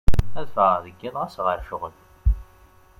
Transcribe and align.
Ad 0.39 0.47
fɣeɣ 0.55 0.75
deg 0.85 0.95
yiḍ 1.01 1.15
ɣas 1.19 1.35
ɣer 1.45 1.59
cɣel. 1.69 1.95